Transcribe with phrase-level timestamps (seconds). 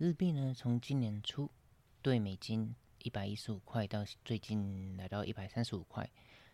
[0.00, 1.50] 日币呢，从今年初
[2.00, 6.10] 对美金一百一十五块到最近来到一百三十五块，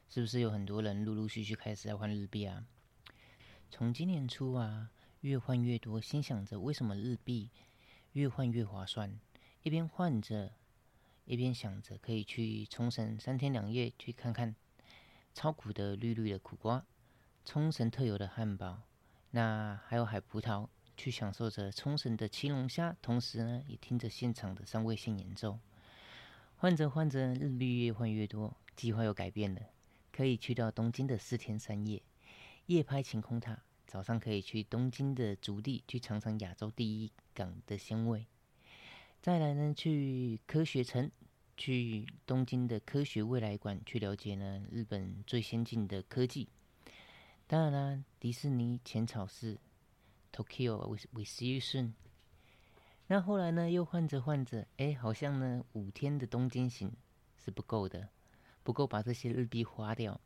[0.09, 2.67] 是不是有很多人陆陆续续开始在换日币啊？
[3.71, 4.91] 从今年初啊，
[5.21, 7.49] 越换越多，心想着为什么日币
[8.15, 9.17] 越换越划算？
[9.63, 10.53] 一边换着，
[11.25, 14.57] 一边想着可以去冲绳三天两夜去看看
[15.33, 16.85] 超苦的绿绿的苦瓜，
[17.45, 18.83] 冲绳特有的汉堡，
[19.31, 20.67] 那还有海葡萄。
[20.97, 25.59] 去享受着冲绳的青龙虾，同时呢，也听着现场的三味线演奏。
[26.57, 29.61] 换着换着，日历越换越多，计划又改变了，
[30.11, 32.03] 可以去到东京的四天三夜，
[32.67, 33.63] 夜拍晴空塔。
[33.87, 38.27] 早上可以去东京的竹地，去尝尝亚洲第一港的鲜味。
[39.23, 41.11] 再来呢，去科学城，
[41.57, 46.49] 去东京的科学未来馆，去了解呢日本最先进的科技。
[47.47, 49.59] 当然啦，迪士尼浅草寺。
[50.37, 51.93] Tokyo we we see you soon。
[53.07, 56.93] 那后来呢，又换着换着，哎，好像呢五天的东京行
[57.43, 58.11] 是不够的，
[58.63, 60.21] 不够把这些日币花掉。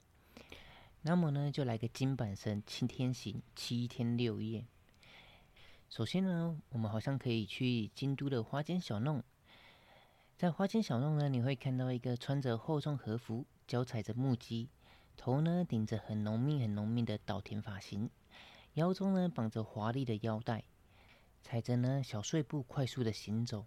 [1.02, 4.66] 那么呢，就来个金板神七天行，七天六夜。
[5.88, 9.22] 首先呢，我们好像可以去京都的花间小弄，
[10.36, 14.68] 在花间小弄呢，你会看到一个穿着厚重和服，脚踩着木屐，
[15.16, 18.10] 头呢顶着很浓密很浓密的稻田发型。
[18.74, 20.64] 腰中呢绑着华丽的腰带，
[21.42, 23.66] 踩着呢小碎步快速的行走。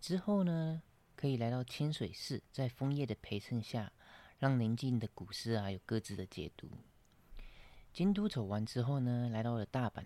[0.00, 0.82] 之后呢，
[1.16, 3.92] 可以来到清水寺，在枫叶的陪衬下，
[4.38, 6.68] 让宁静的古诗啊有各自的解读。
[7.92, 10.04] 京都走完之后呢，来到了大阪。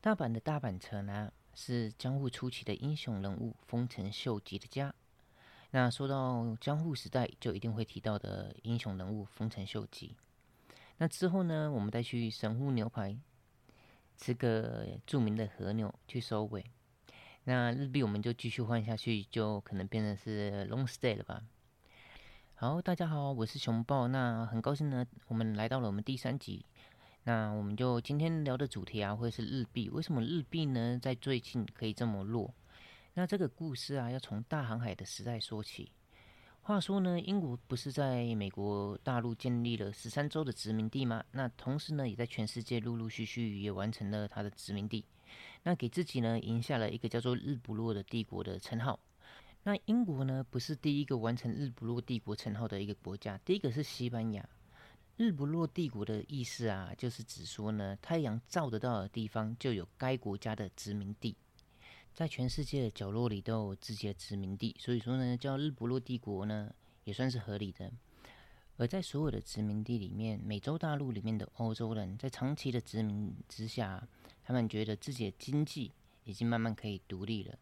[0.00, 4.94] 大阪的大阪城呢，是江户初期的英雄人物丰臣秀吉的家。
[5.70, 10.16] 那说到江户时代，就一定会提到的英雄人物丰臣秀吉。
[11.02, 13.16] 那之后呢，我们再去神户牛排
[14.18, 16.62] 吃个著名的和牛去收尾。
[17.44, 21.42] 那日币我们就继续换下去，就可能变成是 long stay 了吧。
[22.54, 24.08] 好，大家好，我是熊豹。
[24.08, 26.66] 那很高兴呢，我们来到了我们第三集。
[27.22, 29.88] 那我们就今天聊的主题啊，会是日币。
[29.88, 32.54] 为什么日币呢，在最近可以这么弱？
[33.14, 35.92] 那这个故事啊，要从大航海的时代说起。
[36.62, 41.24] 话说呢，英国不是在美国大陆建立了十三州的殖民地吗？
[41.32, 45.04] 那同时呢，也在全世界陆陆续续也完成了它的殖民地，
[45.64, 49.00] 那给自己呢赢下了一个叫做日不落的帝国的称号。
[49.64, 54.48] 那英国呢，不是第一个完成日不落帝国称号的一个国家，第一个是西班牙。
[55.16, 61.34] 日不落帝国的意思啊，就是指说呢，太阳照得到的地方就有该国家的殖民地。
[62.14, 66.72] 在全世界的角落里都有自己的殖民地，所以说呢，叫日不落帝国呢，
[67.04, 67.90] 也算是合理的。
[68.76, 74.06] 而在所有的殖民地里面，美洲大陆里面的欧洲人在长期的殖民之下，
[74.42, 75.92] 他们觉得自己的经济
[76.24, 77.58] 已经慢慢可以独立了，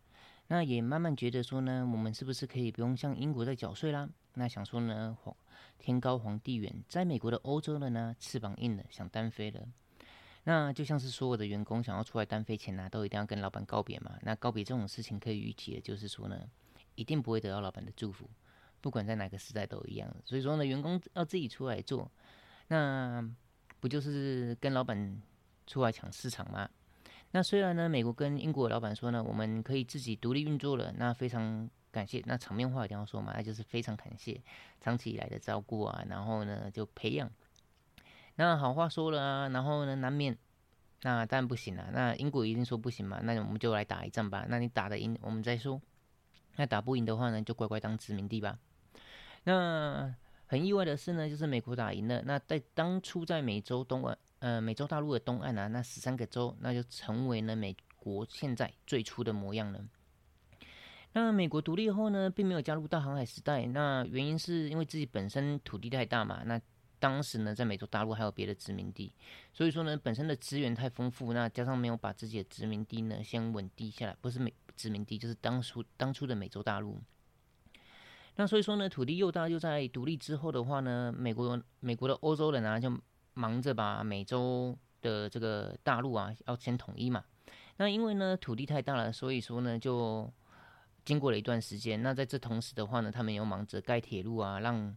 [0.46, 4.08] 那也慢慢觉得说呢，我们是不是可以不用向英国在缴税啦？
[4.34, 5.36] 那想说呢，皇
[5.78, 9.66] 天高皇帝远，在美国的欧洲人呢，翅膀硬了，想单飞了。
[10.48, 14.18] 那就像是所有的员工想要出来单飞前呢，都一定要跟老板告别嘛。
[14.22, 16.40] 那告别这种事情可以预期的，就是说呢，
[16.94, 18.26] 一定不会得到老板的祝福，
[18.80, 20.10] 不管在哪个时代都一样。
[20.24, 22.10] 所以说呢，员工要自己出来做，
[22.68, 23.22] 那
[23.78, 25.20] 不就是跟老板
[25.66, 26.66] 出来抢市场吗？
[27.32, 32.22] 那虽然呢，美国跟英国的老板说呢，我们可以自己独立运作了，那非常感谢。
[32.24, 34.40] 那场面话一定要说嘛，那就是非常感谢
[34.80, 37.30] 长期以来的照顾啊，然后呢就培养。
[38.40, 40.38] 那好话说了啊，然后呢，难免
[41.02, 41.90] 那当然不行了。
[41.92, 44.46] 那英国一定说不行嘛，那我们就来打一仗吧。
[44.48, 45.80] 那你打得赢，我们再说；
[46.54, 48.56] 那打不赢的话呢，就乖乖当殖民地吧。
[49.42, 50.14] 那
[50.46, 52.22] 很意外的是呢，就是美国打赢了。
[52.22, 59.80] 那在当初在美洲东岸，呃，美洲大陆的东岸啊，那十三个州，那就成为了美国现在最初的模样了。
[61.12, 63.66] 那美国独立后呢，并没有加入大航海时代。
[63.66, 66.42] 那原因是因为自己本身土地太大嘛。
[66.44, 66.60] 那
[67.00, 69.12] 当时呢，在美洲大陆还有别的殖民地，
[69.52, 77.00] 所以说呢，本身的资源太丰富，那加上没有把自己的殖民地呢先稳定下来，不是美殖民地，就是当初当初的美洲大陆。
[78.36, 82.96] 那所以说呢，土地又大，又在独立之后的话呢，美国美国的欧洲人啊，就
[83.34, 87.24] 忙着把美洲的这个大陆啊要先统一嘛。
[87.78, 90.32] 那因为呢土地太大了，所以说呢，就
[91.04, 94.96] 经过了一段时间，那在这同时的话呢，他们又忙着盖铁路啊，让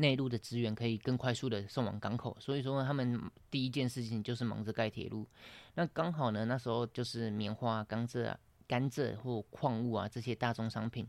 [0.00, 3.20] 内陆的资源可以更快速的送往港口，所以说他们
[3.50, 5.26] 第一件事情就是忙着盖铁路。
[5.74, 8.34] 那刚好呢，那时候就是棉花、甘蔗、
[8.66, 11.06] 甘蔗或矿物啊这些大宗商品，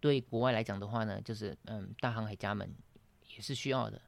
[0.00, 2.74] 对国外来讲的话呢，就是嗯大航海家们
[3.36, 4.00] 也是需要的。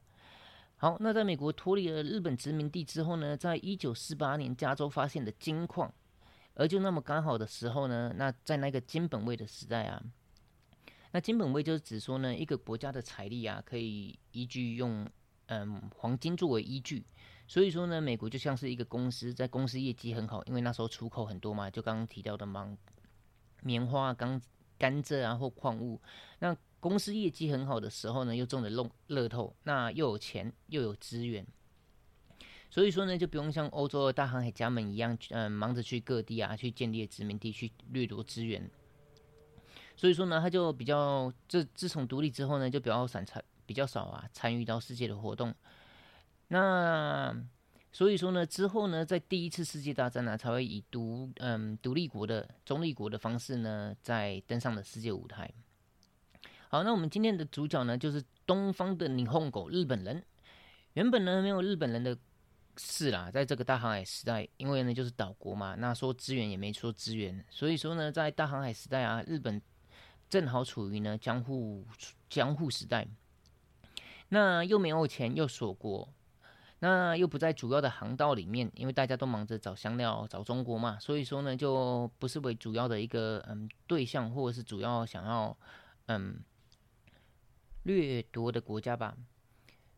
[0.77, 5.93] 好，那在美国脱离了日本殖民地之后呢，在一九四八年加州发现的金矿，
[6.55, 10.03] 而就那么刚好的时候呢，那在那个金本位的时代啊，
[11.15, 15.09] 那金本位就是指说呢，一个国家的财力啊，可以依据用
[15.47, 17.05] 嗯黄金作为依据。
[17.47, 22.77] 所以说呢，美国就像是一个公司，在公司业绩很好，因为那时候出口很多嘛，就刚刚提到的芒
[23.63, 24.43] 棉花、甘
[24.77, 26.01] 甘蔗啊或矿物。
[26.41, 31.47] 那公司业绩很好的时候呢，又中了乐乐透，那又有钱又有资源。
[32.71, 38.69] 所以说呢，就不用像欧洲的大航海家们一样，嗯，忙着去各地啊，去建立殖民地，去掠夺资源。
[39.97, 45.55] 所以说呢，他就比较，这自从独立之后呢，就比较散参，比较少啊，参与到世界的活动。
[46.49, 47.35] 那
[47.93, 55.51] 所以说呢，之后呢，在第一次世界大战呢，才会以独，嗯，独立国的中立国的方式呢，在登上了世界舞台。
[56.69, 60.25] 好，那我们今天的主角呢，就是东方的霓虹狗日本人。
[60.95, 62.17] 原本呢，没有日本人的。
[62.77, 69.63] 事啦，在这个大航海时代，因为呢就是岛国嘛，那说资源也没说资源，所以说呢，在大航海时代啊，日本
[70.35, 71.87] 正好处于呢江户
[72.29, 73.07] 江户时代，
[74.31, 76.13] 那又没有钱又锁国，
[76.81, 85.57] 那又不在主要的航道里面，因为大家都忙着找香料找中国嘛，所以说呢就不是为主要的一个嗯对象，或者是主要想要
[86.07, 86.43] 嗯
[87.85, 89.17] 掠夺的国家吧。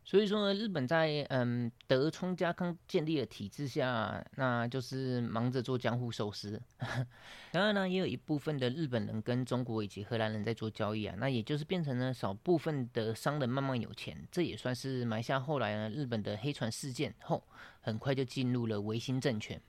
[0.08, 6.62] 所以说，日本在嗯德川家康建立的体制下，那就是忙着做江户寿司。
[7.50, 17.42] 当然呢，也有一部分的日本人跟中国以及荷兰人在做交易啊，那也就是变成了少部分的商人慢慢有钱，这也算是埋下后来呢日本的黑船事件后，
[17.80, 19.60] 很快就进入了维新政权。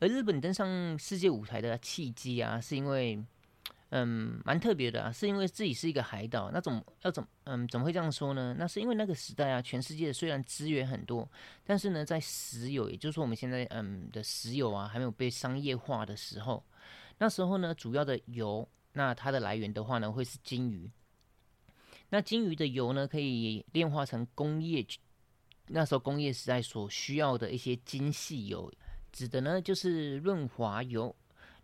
[0.00, 3.24] 而日本登上世界舞台的契机啊，是因为。
[3.90, 8.52] 嗯，蛮特别的啊，是因为自己是一个海岛，那怎么要怎嗯怎么会这样说呢？
[8.58, 11.30] 那是因为那个时代啊，全世界虽然资源很多，
[11.64, 16.64] 但是呢，在石油，也就是说我们现在嗯的石油啊，还没有被商业化的时候，
[17.18, 20.90] 那时候呢，主要的油，那它的来源的话呢，会是金鱼。
[22.08, 24.84] 那金鱼的油呢，可以炼化成工业，
[25.68, 28.72] 那时候工业时代所需要的一些精细油，
[29.12, 31.14] 指的呢就是润滑油。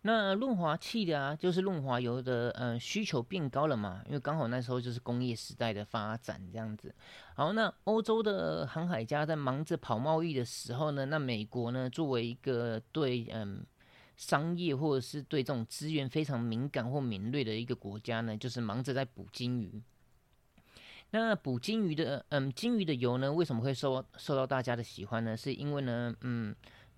[0.04, 6.93] 那润滑器的啊，就是润滑油的，嗯，需求变高了嘛，因为刚好那时候就是工业时代的发展这样子。
[7.37, 13.64] 好，那欧洲的航海家在忙着跑贸易的时候呢，那美国呢，作为一个对嗯
[14.16, 19.81] 商业或者是对这种资源非常敏感或敏锐的一个国家呢，就是忙着在捕金鱼。
[21.10, 25.37] 那捕金鱼的，嗯，金鱼的油呢，为什么会受受到大家的喜欢呢？
[25.37, 26.52] 是因为呢，嗯。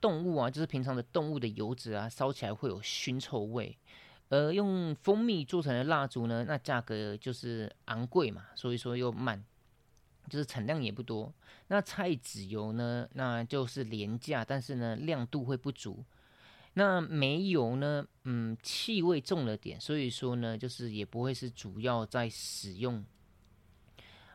[0.04, 3.74] 动物啊，就是平常的动物的油脂啊，烧起来会有熏臭味。
[4.28, 9.42] 而用蜂蜜做成的蜡烛呢，那价格就是昂贵嘛，所以说又慢，
[10.28, 11.32] 就是产量也不多。
[11.68, 16.04] 那菜籽油呢，那就是廉价，但是呢亮度会不足。
[16.74, 23.02] 那煤油呢，嗯，气味重了点，所以说呢，就是也不会是主要在使用。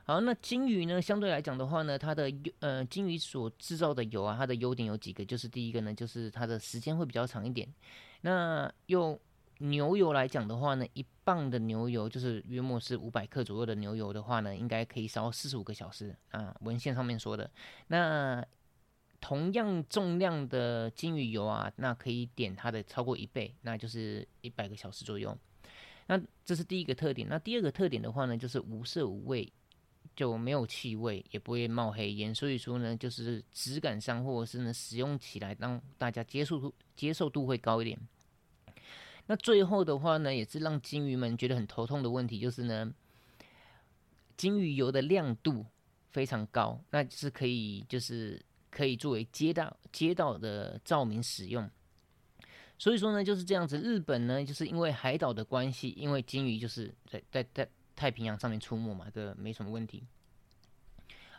[0.10, 1.00] 好，那金鱼呢？
[1.00, 7.72] 相对来讲的话呢，它的呃，金鱼所制造的油啊，它的优点有几个，就是第一个呢，就是它的时间会比较长一点。
[8.22, 9.20] 那用
[9.60, 16.56] 牛油来讲的话呢，一磅的牛油就是约莫是五百克左右的牛油的话呢，应该可以烧四十五个小时啊。
[16.62, 17.48] 文献上面说的。
[17.90, 18.44] 那
[19.22, 25.38] 同样重量的金鱼油啊，那可以点它的超过一倍，那就是一百个小时左右。
[26.08, 27.28] 那这是第一个特点。
[27.30, 29.54] 那第二个特点的话呢，就是无色无味。
[30.20, 37.98] 就没有气味，也不会冒黑烟，所以说呢，就是质感上或者是呢使用起来让大家接受度接受度会高一点。
[39.28, 42.94] 那最后的话呢，也是让金鱼们觉得很头痛的问题，就是呢，
[44.36, 45.66] 金鱼油的亮度
[46.12, 51.72] 非常高，那是可以就是可以作为街道街道的照明使用。
[52.78, 53.78] 所以说呢，就是这样子。
[53.80, 57.70] 日本呢，就是因为海岛的关系，因为金鱼就是在在在。
[58.00, 60.02] 太平洋上面出没嘛，这没什么问题。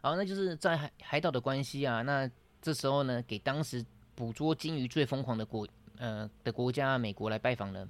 [0.03, 2.03] 好，那就是在海海岛的关系啊。
[2.03, 3.83] 那这时候呢，给当时
[4.15, 7.89] 捕捉金鱼最疯狂的国呃的国家美国来拜访了。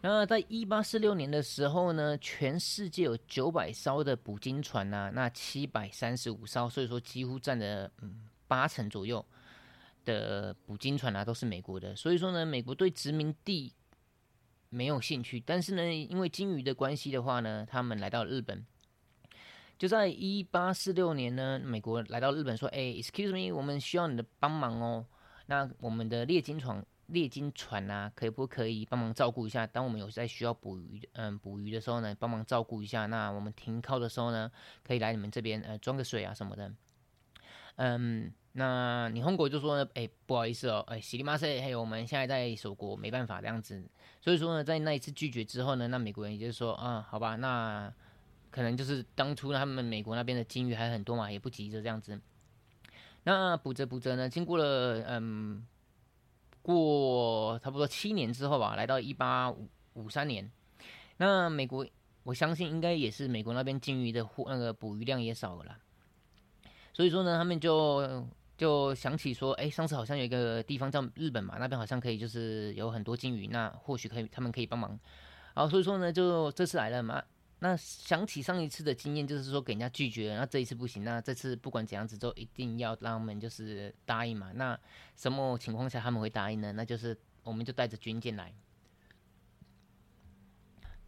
[0.00, 9.24] 那在一八四六年的时候呢，全世界有九百艘的捕鲸船呐，那七百三十五艘，所以说几乎占了嗯八成左右
[10.04, 11.96] 的捕鲸船啊，都是美国的。
[11.96, 13.72] 所以说呢，美国对殖民地。
[14.70, 18.64] 没有兴趣，但是呢，因为金鱼的关系的话呢，他们来到日本。
[19.78, 25.06] 就在一八四六年呢，美国来到日本说：“哎，excuse me，我们需要你的帮忙哦。
[25.46, 29.66] 那我们的猎金船、猎金船啊，可不可以帮忙照顾一下？
[29.66, 33.06] 当我们有在需要捕鱼，嗯，捕鱼的时候呢，帮忙照顾一下。
[33.06, 34.52] 那我们停靠的时候呢，
[34.84, 36.70] 可以来你们这边呃装个水啊什么的。
[37.76, 43.82] 嗯，那你红国就说呢，哎，不好意思哦，哎，喜力马塞，还有我们现在在守国，没办法这样子。
[44.20, 47.92] 所以说呢，在那一次拒绝之后呢，那美国人也就是说，啊，好吧，那
[48.50, 52.20] 可能就是当初他们美国那边的金鱼还很多嘛，也不急着这样子。
[53.22, 55.66] 那补着补着呢，经过了嗯，
[56.62, 60.50] 过差不多七年之后吧，来到一八五五三年，
[61.16, 61.86] 那美国
[62.22, 65.78] 我相信应该也是美国那边金鱼的货那个捕鱼量也少了啦。
[66.92, 68.26] 所以说呢，他们就
[68.60, 75.00] 就想起说，哎，上次好像有一个地方叫日本嘛，那边好像可以就是有很多金鱼，那或许可以他们可以帮忙。
[75.54, 77.24] 好所以说呢，就这次来了嘛，
[77.60, 84.52] 那想起上一次的经验，就是说给人家拒绝，那这一次不行，那这次不管怎样子，都一定要让他们就是答应嘛。
[84.54, 84.78] 那
[85.16, 86.70] 什么情况下他们会答应呢？
[86.72, 88.52] 那就是我们就带着军舰来。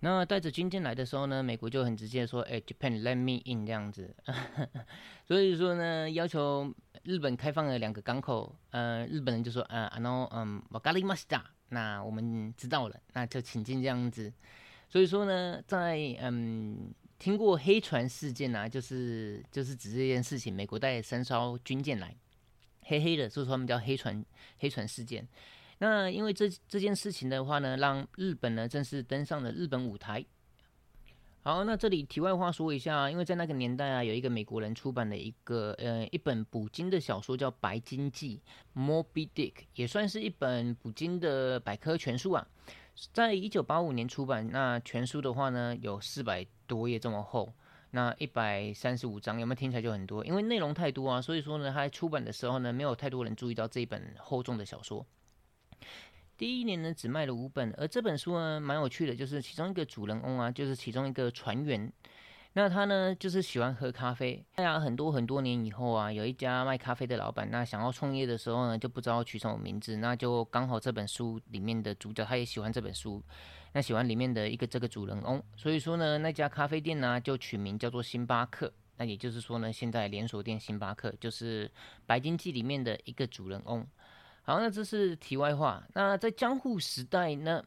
[0.00, 4.12] 那带着军舰来的时候呢，美国就很直接说：“哎，Japan let me in 这样子。
[5.28, 8.55] ”所以说呢，要求日本开放了两个港口。
[8.71, 14.31] 呃，日本人就说：“呃，あの，嗯，わかりました。”那我们知道了，那就请进这样子。
[14.89, 22.15] 所以说呢，在嗯听过黑船事件啊，就是就是指这件事情，美国带三艘军舰来，
[22.83, 24.23] 黑黑的，所以说他们叫黑船
[24.59, 25.27] 黑船事件。
[25.79, 30.25] 那因为这这件事情的话呢，让日本呢正式登上了日本舞台。
[31.44, 38.40] 好，那这里题外话说一下，因为在那个年代啊，有一个美国人出版的一个呃一本捕鲸的小说叫《白鲸记》
[38.80, 42.46] （Moby Dick），也算是一本捕鲸的百科全书啊。
[43.12, 47.52] 在一九八五年出版，那全书的话呢有四百多页这么厚，
[47.90, 50.24] 那一百三十五章，有没有听起来就很多？
[50.24, 55.04] 因为内容太多啊，所以说呢，它出版的时候呢，没有太多人注意到这一本厚重的小说。
[56.36, 61.92] 第一年呢，只卖了五本，而这本书呢，蛮有趣的，就是其中一个主人翁啊，就是其中一个船员，
[62.54, 64.44] 那他呢，就是喜欢喝咖啡。
[64.56, 73.22] 哎呀，很多很多年以后啊，有一家卖咖啡的老板，那想要创业的时候呢，就不知道取什么名字，那就刚好这本书里面的主角他也喜欢这本书，
[73.72, 78.72] 那喜欢里面的一个这个主人翁，所以说呢，那家咖啡店呢，就取名叫做星巴克。
[78.98, 81.66] 那也就是说呢，现在连锁店星巴克就是
[82.06, 83.84] 《白金记》里面的一个主人翁。
[84.44, 85.86] 好，那这是题外话。
[85.94, 87.64] 那在江户时代呢，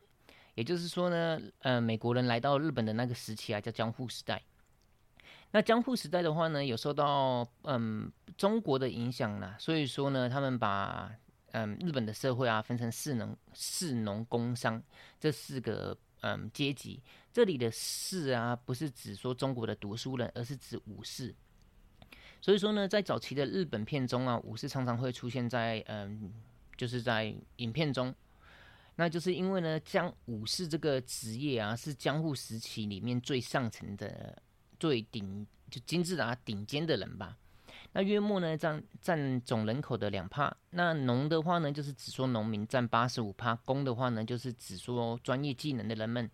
[0.55, 4.43] 也就是说呢，呃，美国人来到日本的那个时期啊，叫江户时代。
[5.51, 11.09] 那江户时代的话呢，有受到嗯中国的影响啦，所以说呢，他们把
[11.51, 14.83] 嗯日本的社会啊分成士农、士农工商
[15.17, 17.01] 这四个嗯阶级。
[17.31, 21.33] 这里的士啊，不是指说中国的读书人，而是指武士。
[22.41, 26.33] 所以说呢，在早期的日本片中啊，武士常常会出现在嗯。
[26.77, 28.13] 就是在影片中，
[28.95, 34.41] 那就是因为呢，江武士这个职业啊，是江户时期里面最上层的、
[34.79, 37.37] 最顶就金字塔顶尖的人吧。
[37.93, 40.55] 那约莫呢占占总人口的两帕。
[40.71, 46.29] 那农的话呢，就是只说农民占八十五帕；工的话呢，就是只说专业技能的人们。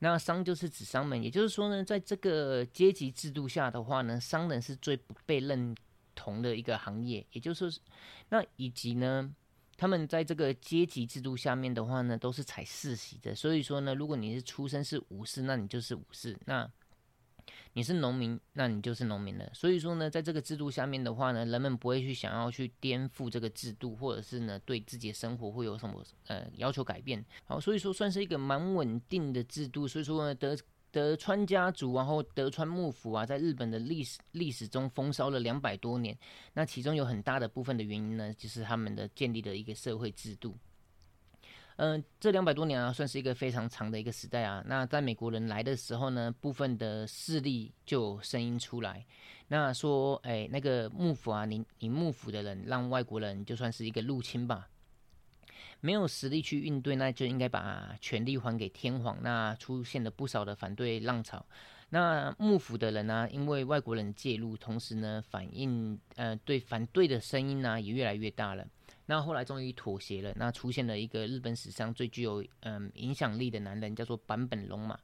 [0.00, 5.74] 那商就是指商们，也就是说呢，在这个阶级制度下的话呢，商人是最不被认。
[6.18, 7.80] 同的一个行业，也就是说，
[8.30, 9.32] 那以及呢，
[9.76, 13.32] 他们在这个阶级制度下面的话呢，都是采世袭的。
[13.36, 16.68] 所以说呢，如果你是出身是武士，那你就是武士；那
[17.74, 19.48] 你是农民，那你就是农民了。
[19.54, 27.24] 所以说呢，在这个制度下面的话呢，人们不会去想要去颠覆这个制度，或者是呢，对自己的生活会有什么呃要求改变。
[27.44, 29.86] 好，所以说算是一个蛮稳定的制度。
[29.86, 30.58] 所以说呢，得。
[30.90, 36.16] 德川家族，然后德川幕府啊，在日本的历史历史中风骚了两百多年。
[36.52, 40.56] 那其中有很大的部分的原因呢，就是他们的建立的一个社会制度。
[41.76, 44.64] 嗯，这两百多年啊，算是一个非常长的一个时代啊。
[44.66, 49.06] 那在美国人来的时候呢，部分的势力就声音出来，
[49.46, 54.68] 那说，哎，那个幕府啊，你你幕府的人让外国人就算是一个入侵吧。
[55.80, 59.16] 没有实力去应对，那就应该把权力还给天皇。
[59.22, 61.44] 那出现了不少的反对浪潮。
[61.90, 68.66] 那幕府的人呢，因为外国人介入，同时呢，反应呃对反对的声音呢也越来越大了。
[69.06, 70.32] 那后来终于妥协了。
[70.36, 74.98] 那出现了一个日本史上最具有嗯影响力的男人，叫做坂本龙马。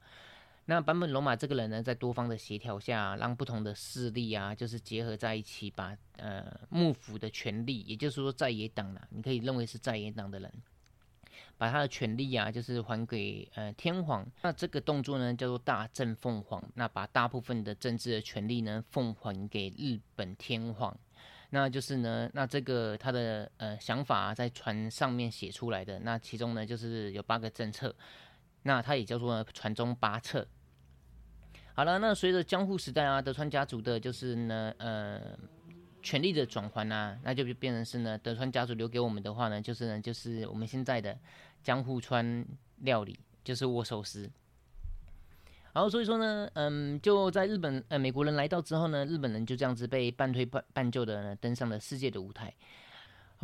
[0.66, 10.50] 那坂本龙马这个人呢，在多方的协调下，让不同的势力啊，就是结合在一起，把呃幕府的权力，也就是说在野党啦，你可以认为是在野党的人，
[11.58, 14.26] 把他的权力啊，就是还给呃天皇。
[14.40, 16.64] 那这个动作呢，叫做大政奉皇。
[16.76, 20.96] 那把大部分的政治的权力呢，奉还给日本天皇。
[21.50, 26.00] 那就是呢，那这个他的呃想法在船上面写出来的。
[26.00, 27.94] 那其中呢，就是有八个政策。
[28.64, 30.46] 那它也叫做传宗八策。
[31.74, 35.20] 好了，那随着江户时代啊，德川家族的就是呢，呃，
[36.02, 41.18] 权力的转换啊，那就变成是呢，德川家族留给我们的话呢，就是呢，就是我们现在的
[41.62, 42.46] 江户川
[42.78, 44.30] 料理，就是握寿司。
[45.72, 52.54] 然后所以说呢，嗯，就在日本，呃，美国人来到之后呢，日本人就这样子被半推半半就的呢，登上了世界的舞台。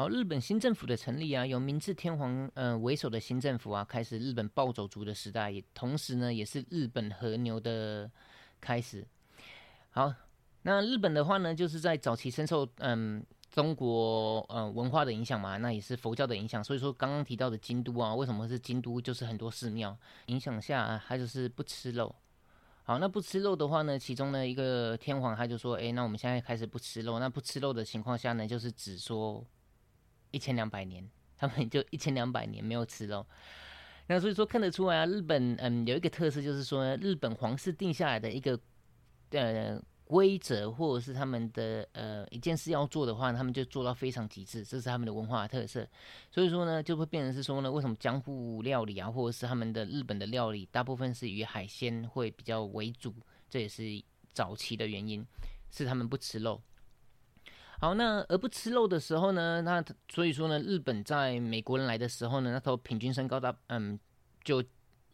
[0.00, 8.11] 好，日本新政府的成立啊，由明治天皇呃为首的新政府啊，开始日本暴走族的时代，也同时呢，也是日本和牛的
[8.62, 9.07] 开始。
[9.90, 10.11] 好，
[10.62, 18.99] 那日本的话呢，就是在早期深受嗯中国呃文化的影响嘛，那也是佛教的影响，所以说刚刚提到的京都啊，为什么是京都？
[18.99, 19.95] 就是很多寺庙
[20.28, 22.16] 影响下，他就是不吃肉。
[22.85, 27.19] 好，那不吃肉的话呢，其中呢一个天皇他就说，哎，那我们现在开始不吃肉。
[27.19, 29.45] 那不吃肉的情况下呢，就是只说
[30.31, 33.27] 一千两百年，他们就一千两百年没有吃肉。
[34.07, 38.59] 那所以说看得出来啊，日本嗯有一个特色，就是说日本皇室定下来的一个。
[39.33, 45.87] 呃，规则或者是他们的呃一件事要做的话，他们就做到非常极致，这是他们的文化特色。
[46.33, 53.15] 所以说呢，就会变成是说呢，为什么江户料理啊，或者是他们的日本的料理，大部分是以海鲜会比较为主，
[53.49, 53.85] 这也是
[54.33, 55.25] 早期的原因，
[55.71, 56.61] 是他们不吃肉。
[57.81, 63.99] 好，那而不吃肉的时候呢，那所以说呢，日本在美国人来的时候呢，那头平均身高大，嗯，
[64.45, 64.63] 就。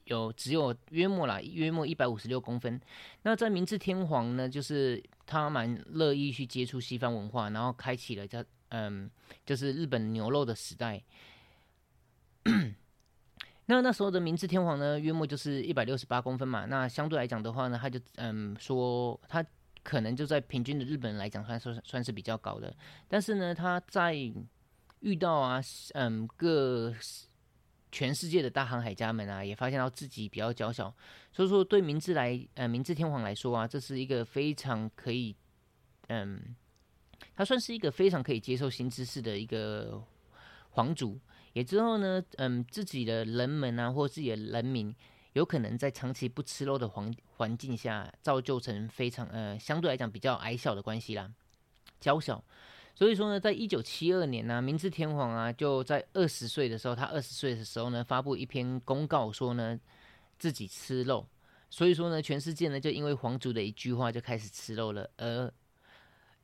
[0.07, 2.81] 有只有约莫啦，约莫一百五十六公分。
[3.23, 9.11] 那在明治天皇呢，就是他蛮乐意去接触西方文化，然后开启了叫嗯，
[9.45, 11.03] 就是日本牛肉的时代。
[13.65, 16.67] 那那时候的明治天皇呢，约莫就是一百六十八公分嘛。
[16.67, 19.45] 那相对来讲的话呢，他就嗯说他
[19.87, 22.75] 可能就在平均的日本人来讲，算算算是比较高的。
[23.07, 24.13] 但是呢，他在
[25.01, 25.61] 遇到啊
[25.95, 26.93] 嗯各。
[27.93, 30.95] 全世界的大航海家们啊，也发现到自己比较娇小，
[31.33, 35.35] 所以说对明治来，呃，明治天皇来说啊，这是一个非常可以，
[36.09, 36.55] 嗯，
[37.35, 40.03] 他算是一个非常可以接受新知识的一个
[40.71, 41.19] 皇族。
[41.55, 44.95] 也之后呢，嗯，自己的人们啊，或自己的人民，
[45.37, 51.31] 有可能在长期不吃肉的环环境下，造就成非常，呃，相对来讲比较矮小的关系啦，
[52.01, 52.43] 娇小。
[52.95, 59.79] 所以说呢，在一九七二年呢，明治天皇啊，就在二十岁的时候，他二十岁的时候呢，发布一篇公告说呢，
[60.39, 61.29] 自己吃肉。
[61.69, 65.07] 所以说呢，全世界呢，就因为皇族的一句话就开始吃肉了。
[65.19, 65.53] 而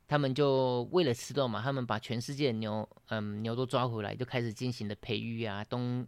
[0.07, 6.05] 他们就为了吃肉嘛，他们把全世界的牛，嗯，牛都抓回来，就开始进行的培育啊，东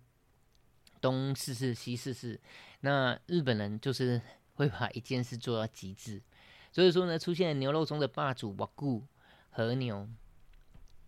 [1.06, 2.40] 东试试，西试试。
[2.80, 4.20] 那日本人就是
[4.56, 6.20] 会把一件事做到极致。
[6.72, 9.04] 所以说呢，出现牛肉中的霸主瓦固
[9.52, 10.10] 和牛。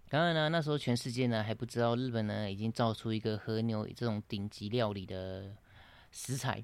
[0.08, 5.56] 当然呢，那时候全世界呢还不知道日本呢已经造出一个和牛这种顶级料理的
[6.12, 6.64] 食材。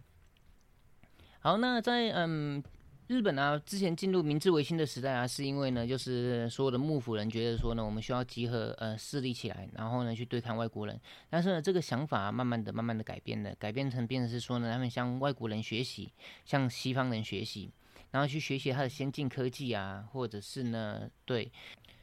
[1.40, 2.64] 好，那在嗯
[3.08, 10.98] 日本啊，之前进入明治维新的时代啊，是因为呢，就是所有的幕府人觉得说呢，我们需要集合呃势力起来，然后呢去对抗外国人。
[11.30, 16.14] 但是呢，这个想法慢慢的、慢慢的改变了，改变成变成是说呢，他们向外国人学习，
[16.46, 17.70] 向西方人学习，
[18.12, 21.52] 然后去学习他的先进科技啊，或者是呢，对。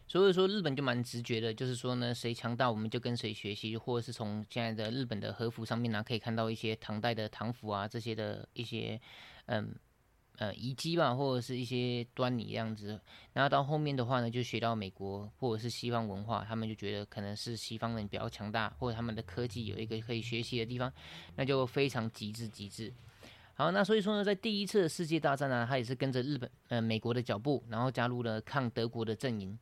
[0.06, 9.00] 所以说日本就蛮直觉的，就是说呢，谁强大我们就跟谁学习，或者是从现在的日本的和服上面呢，可以看到一些唐代的唐服啊这些的一些
[9.46, 9.72] 嗯
[10.40, 12.98] 呃遗迹吧，或者是一些端倪这样子。
[13.34, 20.90] 然后到后面的话呢，就学到美国或者是西方文化，他们就觉得可能是西方人比较强大，或者他们的科技有一个可以学习的地方，
[21.36, 22.92] 那就非常极致极致。
[23.54, 29.58] 好，那所以说呢，在第一次世界大战呢，他也是跟着日本呃美国的脚步，然后加入了抗德国的阵营。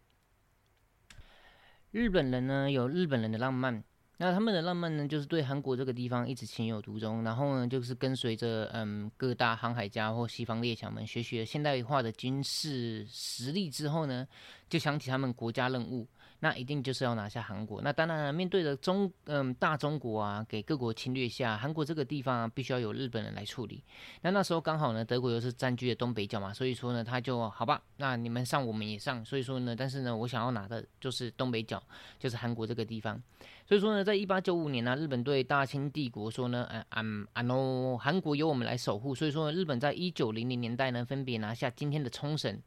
[1.91, 3.83] 日本人呢有日本人的浪漫，
[4.19, 14.27] 那他们的浪漫呢就是对韩国这个地方一直情有独钟，然后呢就是跟随着嗯各大航海家或西方列强们学习了现代化的军事实力之后呢，
[14.69, 16.07] 就想起他们国家任务。
[16.41, 17.83] 那一定就是要拿下韩国。
[17.83, 23.83] 那当然，面对着中嗯大中国啊，给各国侵略下，韩国这个地方啊，必须要有日本人来处理。
[24.23, 29.25] 那那时候刚好呢，德国又是占据了东北角嘛，所以说呢，他就好吧，那你们上我们也上。
[29.25, 31.83] 所以说呢，但是呢，我想要拿的就是东北角，
[32.21, 33.21] 就是韩国这个地方。
[33.69, 39.15] 所以说呢，在一八九五年呢，日本对大清帝国说呢，嗯嗯啊 no，韩国由我们来守护。
[39.15, 42.61] 所以说，日本在一九零零年代呢，分别拿下今天的冲绳，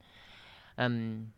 [0.76, 1.34] 嗯。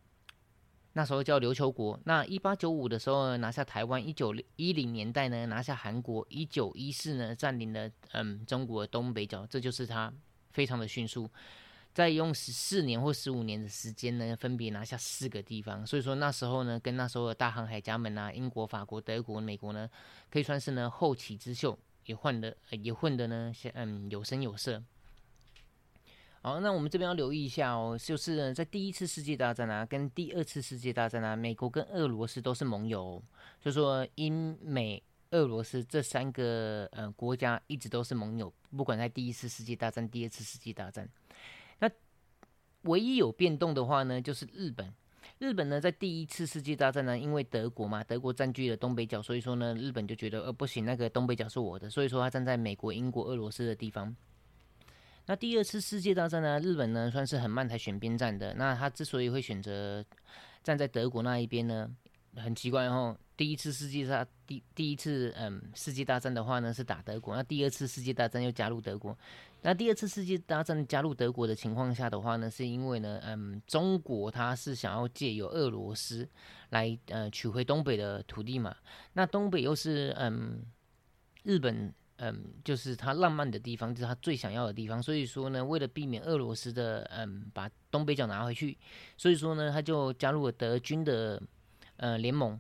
[0.96, 2.00] 那时候叫琉球国。
[2.06, 9.44] 那一八九五的时候呢，拿下台湾；一九一零年代呢，拿下韩国；一九一四呢，占领了嗯中国东北角。
[9.48, 10.14] 这就是他
[10.52, 11.28] 非常的迅速，
[11.94, 15.86] 在用十四年或十五年的时间呢，分别拿下四个地方。
[15.86, 19.88] 所以说那时候呢，跟那时候的大航海家们啊，英国、法国、德国、美国呢，
[20.32, 24.82] 可以算是呢后起之秀，也混的也混的呢，嗯有声有色。
[26.42, 33.24] 好，那我们这边要留意一下哦，就是在第一次世界大战啊，跟第二次世界大战啊，美国跟俄罗斯都是盟友，
[33.62, 41.08] 就说英美俄罗斯这三个呃国家一直都是盟友，不管在第一次世界大战、第二次世界大战。
[42.84, 44.94] 唯一有变动的话呢，就是日本。
[45.40, 54.16] 日本呢，在第一次世界大战呢，因为德国嘛，德国占据了东北角，所以说呢，日本就觉得呃不行，那个东北角是我的，所以说他站在美国、英国、俄罗斯的地方。
[55.26, 56.60] 那第二次世界大战呢？
[56.60, 58.54] 日本呢算是很慢才选边站的。
[58.56, 60.04] 那他之所以会选择
[60.62, 61.90] 站在德国那一边呢，
[62.36, 63.18] 很奇怪哦。
[63.36, 69.18] 第一次世界大第第一次嗯世界大战的话呢是打德国，那第二次世界大战又加入德国。
[69.62, 76.28] 那第二次世界大战加入德国的情况下的话呢，是因为呢嗯中国它是想要借由俄罗斯
[76.70, 78.76] 来呃取回东北的土地嘛。
[79.14, 80.64] 那东北又是嗯
[81.44, 81.94] 日本。
[82.18, 85.02] 嗯，就是他浪漫的地方，就是他最想要的地方。
[85.02, 88.78] 所以说呢，为了避免俄罗斯的嗯把东北角拿回去，
[89.18, 91.42] 所以说呢，他就加入了德军的
[91.98, 92.58] 呃联盟。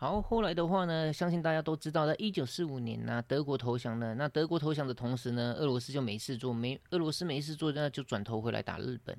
[0.00, 4.14] 好，后来的话呢，相信大家都知道，在一九四五年呢，德国投降了。
[4.14, 9.14] 那德国投降的同时呢，俄罗斯就没事做，没俄罗斯没事做，那就转头回来打日本。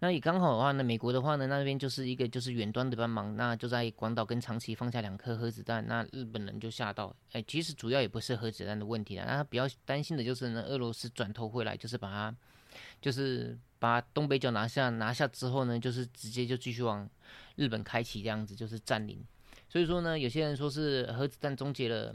[0.00, 12.36] 那也刚好的话呢，美国的话呢，那边就是一个就是远端的帮忙，那就在广岛跟长崎放下两颗核子弹，那日本人就吓到，哎，其实主要也不是核子弹的问题了，那他比较担心的就是呢，俄罗斯转头回来，就是把它，
[13.00, 17.08] 就是把东北角拿下，拿下之后呢，就是直接就继续往
[17.56, 19.24] 日本开启这样子，就是占领。
[19.68, 22.14] 所以说呢，有些人说是核子弹终结了。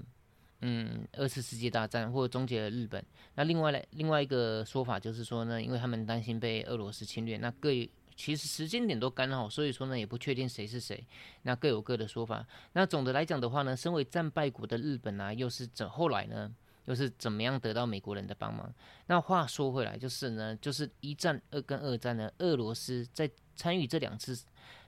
[0.61, 3.01] 嗯，二次世界大战或终结了日本。
[3.35, 7.69] 那另外来另外一个说法就是说呢，因为他们担心被俄罗斯侵略，那各
[8.13, 11.01] 其实时间点都刚好，所以说呢也不确定谁是谁，
[11.43, 12.45] 那各有各的说法。
[12.73, 16.51] 那总的来讲的话呢，身为战败国的日本啊，又是怎后来呢，
[16.89, 18.73] 又是怎么样得到美国人的帮忙？
[19.05, 24.37] 那话说回来，就是呢，就是一战二跟二战呢，俄罗斯在参与这两次。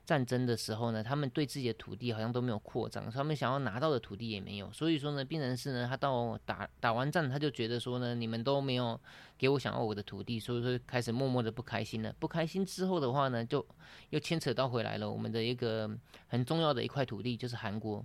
[0.04, 9.00] 战争的时候呢，他们对自己的土地好像都没有扩张，他们想要拿到的土地也没有，所以说呢，病人是呢，他到打打完战，他就觉得说呢，你们都没有
[9.38, 12.12] 给我想要我的土地，所以说开始默默的不开心了。
[12.18, 13.64] 不开心之后的话呢，就
[14.10, 15.88] 又牵扯到回来了，我们的一个
[16.26, 18.04] 很重要的一块土地就是韩国。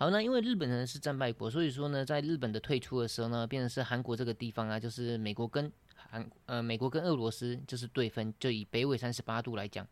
[0.00, 9.84] 好，那因为日本人是战败国，所以说呢，在日本的退出的时候呢，变成是韩国这个地方啊，就是美国跟韩呃美国跟俄罗斯就是对分，就以北纬三十八度来讲。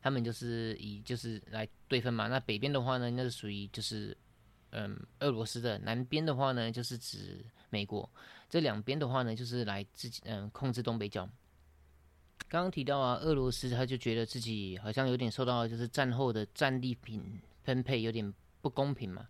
[0.00, 4.16] 他们就是以就是来对分嘛，那北边的话呢，那是属于就是
[4.70, 8.08] 嗯俄罗斯的，南边的话呢就是指美国，
[8.48, 11.28] 这两边的话呢就是来自己嗯控制东北角。
[12.48, 19.26] 刚刚提到啊，俄罗斯他就觉得自己好像有点受到就是战后的战利品分配有点不公平嘛。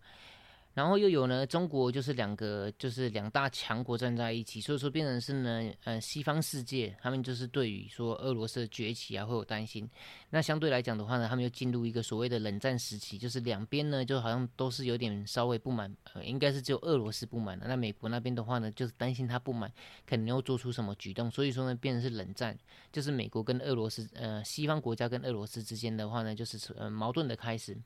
[0.72, 9.90] 然后又有呢，中国就是两个，就是两大强国站在一起，所以说变成是呢，呃，西方世界他们就是对于说俄罗斯的崛起啊会有担心。
[10.30, 17.66] 那相对来讲的话呢，他们又进入一个所谓的冷战时期，就是两边呢就好像都是有点稍微不满，呃，应该是只有俄罗斯不满的。
[17.66, 19.70] 那美国那边的话呢，就是担心他不满，
[20.06, 22.56] 可能又做出什么举动，所以说呢，变成是冷战，
[22.92, 27.76] 就是美国跟俄罗斯，呃，西方国家跟俄罗斯之间的话呢，就是呃矛盾的开始。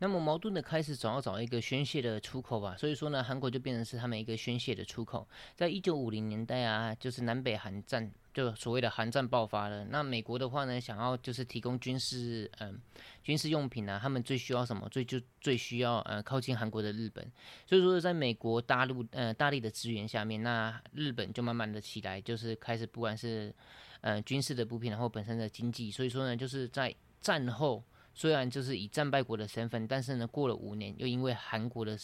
[0.00, 2.74] 那么矛盾的开始，总要找一个宣泄的出口吧。
[2.76, 5.28] 所以说呢，韩国就变成是他们一个宣泄的出口。
[5.54, 9.84] 在一九五零年代啊，就是南北韩战，就所谓的韩战爆发了。
[9.84, 12.80] 那美国的话呢，想要就是提供军事，嗯，
[13.22, 14.88] 军事用品啊，他们最需要什么？
[14.88, 17.30] 最就最需要呃靠近韩国的日本。
[17.66, 23.54] 所以说，在美国大陆呃大力的支援下面，那日本就慢慢的起来，就是开始不管是
[24.00, 25.90] 呃军事的补品，然后本身的经济。
[25.90, 27.84] 所以说呢，就是在战后。
[28.20, 31.98] 虽然就是以战败国的身份，但是呢，过了五年，又因为韩国的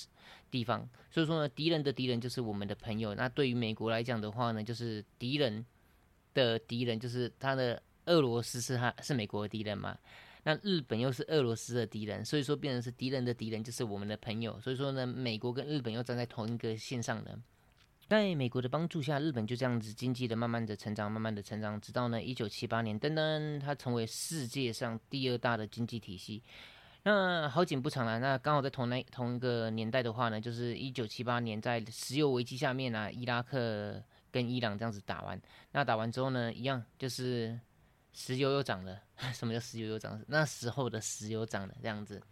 [0.50, 3.14] 地方，所以说呢，敌人的敌人就是我们的朋友。
[3.14, 5.62] 那对于美国来讲的话呢，就是敌人
[6.32, 9.94] 的敌人，就是他的俄罗斯是他是美国的敌人嘛。
[10.44, 14.58] 那日本又是俄罗斯的敌人，所以说变成是敌人的敌人就是我们的朋友。
[14.58, 17.38] 所以说呢，美国跟日本又站在同一个线上的。
[18.08, 26.40] 在美国的帮助下，日本就这样子经济的慢慢的成长，慢慢的成长，直到呢一九七八年，噔噔，它成为世界上第二大的经济体系。
[27.02, 35.40] 那好景不长了，那刚好在同那同一个年代的话呢，就是一九七八年，在石油危机下面呢，伊拉克跟伊朗这样子打完，
[35.72, 37.58] 那打完之后呢，一样就是
[38.12, 39.02] 石油又涨了。
[39.34, 40.22] 什么叫石油又涨？
[40.28, 42.22] 那时候的石油涨了这样子。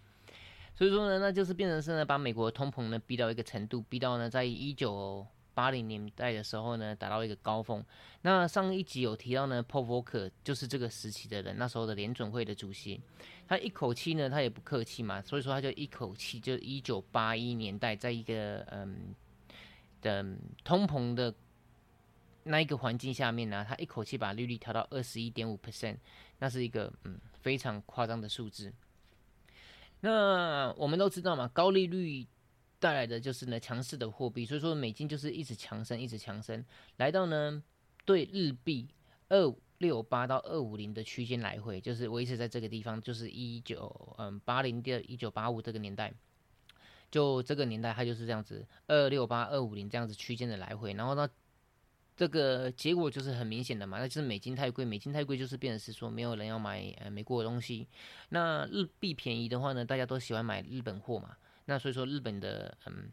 [0.77, 5.27] 所以说呢，那就是变成是呢，把美国通膨呢逼到一个程度，逼到呢在一九。
[5.55, 7.83] 八零年代的时候呢，达到一个高峰。
[8.23, 13.01] 那上一集有提到呢，Paul Volcker 就是这个时期的人，那时候的联准会的主席。
[13.47, 19.15] 他一口气呢，他也不客气嘛，所以说他就一口气，就一九八一年代，在一个嗯
[20.01, 20.25] 的
[20.65, 21.35] 通膨的
[22.43, 25.97] 那一个环境下面呢，他一口气把利率调到二十一点五 percent，
[26.39, 28.73] 那是一个嗯非常夸张的数字。
[30.01, 32.27] 那我们都知道嘛，高利率
[32.85, 36.63] 带来的就是呢强势的货币，所以说美金就是一直强升，一直强升，
[36.99, 37.63] 来到呢
[38.05, 38.87] 对日币
[39.31, 46.13] 二六八到二五零的区间来回，就是维持在这个地方，就是一九嗯八零到一九八五这个年代，
[47.11, 51.27] 就这个年代它就是这样子二六八二五零这样子区间的来回，然后呢。
[52.17, 57.89] 这个结果就是很明显的嘛，那就是美金太贵，美金太贵就是变成是说没有人要买呃美国的东西，
[58.29, 63.11] 那日币便宜的话呢，大家都喜欢买日本货嘛，那所以说日本的嗯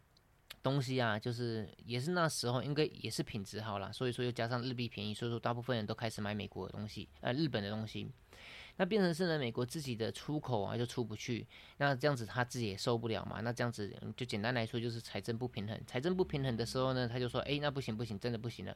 [0.63, 8.11] 东西啊，就是也是那时候应该也是品质好啦，所以说又加上日币便宜，所以说大部分人都开始买美国的东西，呃日本的东西。
[8.77, 11.45] 那变成是呢，美国自己的出口啊就出不去，
[11.77, 13.41] 那这样子他自己也受不了嘛。
[13.41, 15.79] 那这样子就简单来说就是财政不平衡。
[15.85, 18.75] 财政不平衡的时候呢，他就说，哎，那不行不行，真的不行了。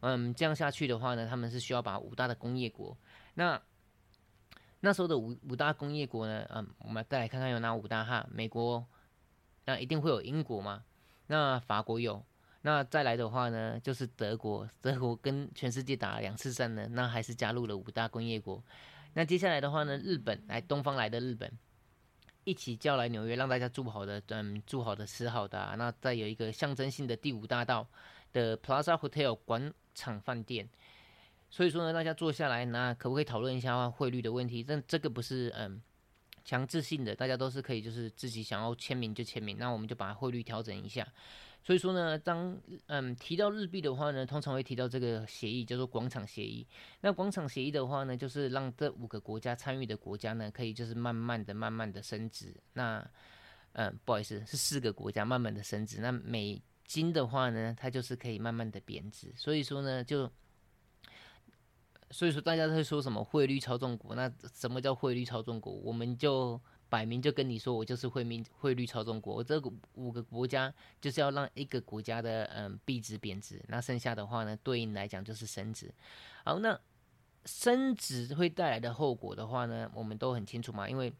[0.00, 2.96] 嗯，这样下去的话呢，他们是需要把五大的工业国。
[3.34, 3.60] 那
[4.80, 8.28] 那时候的五五大工业国呢，嗯，我们再来看看有哪五大哈。
[8.30, 8.86] 美国，
[9.64, 10.82] 那一定会有英国嘛。
[11.26, 12.24] 那法国有，
[12.62, 14.68] 那再来的话呢，就是德国。
[14.80, 18.62] 德国跟全世界打了两次战呢，那还是加入了五大工业国。
[19.14, 21.50] 那接下来的话呢，日本来东方来的日本，
[22.44, 25.58] 一起叫来纽约，让大家住好的，嗯，住好的，吃好的。
[25.58, 25.74] 啊。
[25.76, 27.86] 那再有一个象征性的第五大道
[28.32, 30.68] 的 Plaza Hotel 广场饭店。
[31.50, 34.64] 所以说呢，大家坐下来，那可不可以讨论一下汇率的问题？
[34.64, 35.80] 这这个不是嗯
[36.44, 39.56] 强制性的，大家都是可以，就是自己想要签名就签名。
[39.58, 41.06] 那我们就把汇率调整一下。
[41.64, 46.66] 所以说呢，当嗯提到日币的话呢，通常会提到这个协议叫做广场协议。
[47.02, 52.52] 那广场协议的话呢，就是让这五个国家参与的国家呢，可以就是慢慢的、慢慢的升值。
[52.72, 53.08] 那
[53.74, 56.00] 嗯，不好意思，是四个国家慢慢的升值。
[56.00, 59.32] 那美金的话呢，它就是可以慢慢的贬值。
[59.36, 60.28] 所以说呢，就
[62.12, 64.14] 所以说大家在说什么汇率操纵股？
[64.14, 65.82] 那什么叫汇率操纵股？
[65.84, 66.60] 我们就。
[66.92, 69.36] 摆明就跟你说，我就是汇民汇率操纵国。
[69.36, 69.58] 我这
[69.94, 70.70] 五个国家
[71.00, 75.90] 就是要让一个国家的嗯币值贬值，那剩下的话呢，对应来讲就是升值。
[76.44, 76.78] 好，那
[77.46, 81.10] 升值会带来的后果的话呢，我们都很清楚嘛，因为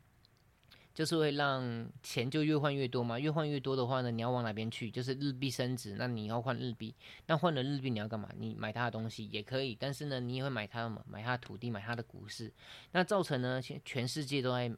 [0.95, 4.91] 就是会让钱就越换越多嘛，越换越多的话呢，你要往哪边去？
[4.91, 6.95] 就是日币升值，那你要换日币，
[7.27, 8.29] 那换了日币你要干嘛？
[8.39, 12.53] 你买它的东西也可以，但是呢，你也会买它嘛，买它的土地，买它的股市，
[12.93, 14.73] 那造成呢，全全世界都在。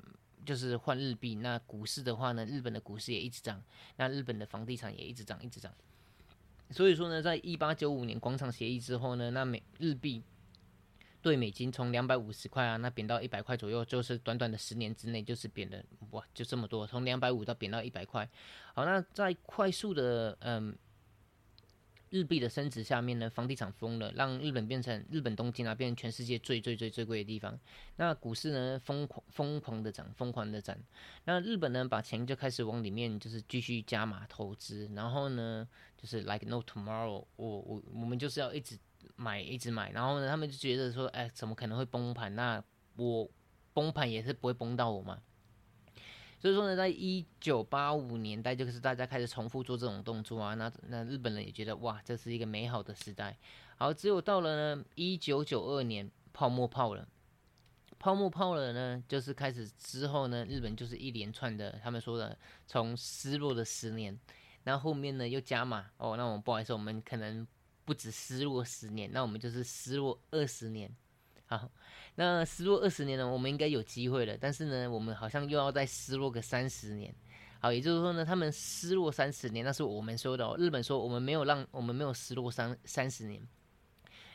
[0.45, 3.63] 就是换日币，那股市的话呢，日本的股市也一直涨，
[3.97, 5.73] 那日本的房地产也一直涨，一直涨。
[6.69, 10.23] 所以说呢，在一八九五年广场协议之后呢，那美日币
[11.25, 18.29] 对美金从两百五十块啊，那贬到一百块左右，就是短短的十年之内，就是贬的哇，就这么多，从两百五到贬到一百块。
[18.75, 20.77] 好，那在快速的嗯。
[22.11, 27.59] 日币的升值下面呢，房地产疯了，让日本变成日本东京啊，变成全世界最最最最贵的地方。
[27.97, 30.77] 那股市呢，疯狂疯狂的涨，疯狂的涨。
[31.25, 38.79] 那日本呢，把钱就开始往里面就是继续加码投资，然后呢，就是 like no tomorrow，我我我们就是要一直
[39.17, 42.35] 买一直买，然后呢，他们就觉得说，哎，怎么可能会崩盘？
[42.35, 42.63] 那
[42.97, 43.29] 我
[43.73, 45.21] 崩盘也是不会崩到我嘛。
[46.39, 53.37] 所以说呢，在一九八五年代，就是大家开始重复做这种动作啊，那那日本人也觉得哇，这是一个美好的时代。
[53.77, 57.09] 好，只有到了呢一九九二年，泡沫泡了，
[57.99, 62.37] 泡沫泡了呢，就是开始之后呢，日本就是一连串的，他们说的
[62.67, 64.19] 从失落的十年，
[64.65, 67.47] 那后面呢又加码哦，那我们不好意思，我们可能
[67.85, 70.91] 不止失落十年，那我们就是失落二十年。
[71.47, 71.71] 好，
[72.15, 74.37] 那失落二十年呢，我们应该有机会了。
[74.41, 77.15] 但是呢，我们好像又要再失落个三十年。
[77.61, 80.55] 好，也就是说呢，他们失落三十年，那是我们说的。
[80.57, 83.47] 日本说我们没有让我们没有失落三三十年。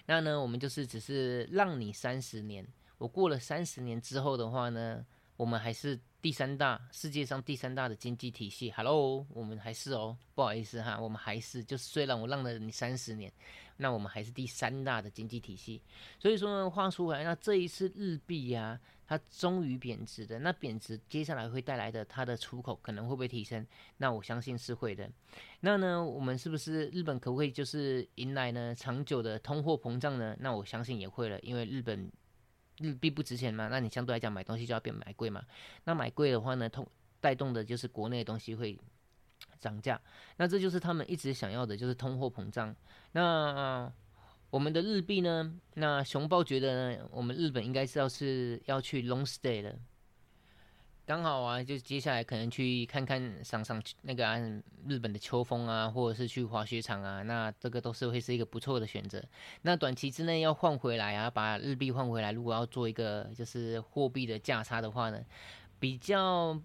[0.06, 2.68] 那呢，我们就是只是让你三十年。
[2.98, 5.06] 我过了三十年之后的话呢，
[5.38, 8.70] 我们还是第三大世界上第三大的经济体系。
[8.76, 13.32] Hello，我们还是哦，不好意思哈，我们还是就是虽然我让了你三十年。
[13.82, 15.82] 那我们还是第三大的经济体系，
[16.20, 18.78] 所以说呢，话说回来，那这一次日币呀，
[19.08, 23.66] 它终于贬值的，那贬值接下来会带来的它的出口可能会不会提升？
[23.96, 25.10] 那我相信是会的。
[25.62, 30.36] 那呢，我们是不是日本可不可以就是迎来呢长久的通货膨胀呢？
[30.42, 32.12] 那我相信也会了，因为日本
[32.80, 35.44] 日币不值钱嘛，那你相对来讲买东西就要变买贵嘛。
[35.84, 36.88] 那买贵的话呢，通
[37.20, 38.80] 带动的就是国内的东西会。
[39.58, 40.00] 涨价，
[40.38, 42.74] 那这就是他们一直想要的，就是通货膨胀。
[43.12, 43.92] 那
[44.50, 45.54] 我们的日币呢？
[45.74, 49.76] 那熊豹觉得呢，我们日本应该是要是要去 long stay 了。
[51.10, 54.38] 刚好啊，就接下来可能去看看上上那个啊
[54.88, 59.20] 日本的秋风啊，或者是去滑雪场啊，那这个都是会是一个不错的选择。
[59.64, 65.20] 那短期之内要换回来啊，把日币换回来，如果要做一个就是货币的价差的话呢，
[65.80, 66.56] 比较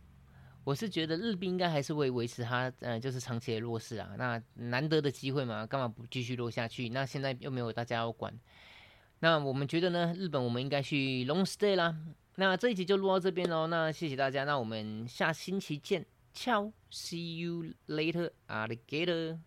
[0.63, 4.11] 我是觉得日币应该还是会维持它呃就是长期的弱势啊。
[4.19, 6.91] 那难得的机会嘛，干嘛不继续落下去？
[6.91, 8.39] 那现在又没有大家要管，
[9.21, 11.97] 那我们觉得呢，日本我们应该去 long stay 啦。
[12.37, 19.38] 那这一集就录到这边喽，那谢谢大家，那我们下星期见，ciao，see you later，alligator。